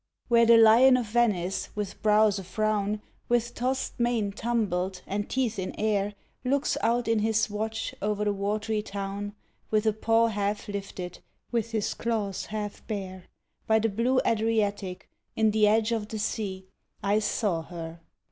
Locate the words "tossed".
3.53-3.99